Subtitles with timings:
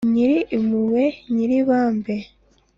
[0.13, 1.03] nyir’impuhwe
[1.33, 2.15] nyir’ibambe